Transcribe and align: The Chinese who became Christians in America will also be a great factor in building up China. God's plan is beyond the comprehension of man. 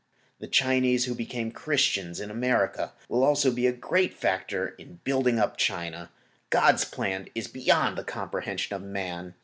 The 0.39 0.47
Chinese 0.47 1.05
who 1.05 1.13
became 1.13 1.51
Christians 1.51 2.19
in 2.19 2.31
America 2.31 2.93
will 3.07 3.23
also 3.23 3.51
be 3.51 3.67
a 3.67 3.71
great 3.71 4.15
factor 4.15 4.69
in 4.79 4.99
building 5.03 5.37
up 5.37 5.57
China. 5.57 6.09
God's 6.49 6.85
plan 6.85 7.27
is 7.35 7.47
beyond 7.47 7.99
the 7.99 8.03
comprehension 8.03 8.75
of 8.75 8.81
man. 8.81 9.35